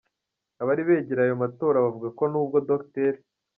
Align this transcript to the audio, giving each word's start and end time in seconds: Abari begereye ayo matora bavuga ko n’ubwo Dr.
Abari 0.61 0.81
begereye 0.89 1.25
ayo 1.29 1.35
matora 1.43 1.83
bavuga 1.85 2.07
ko 2.17 2.23
n’ubwo 2.31 2.57
Dr. 2.69 3.13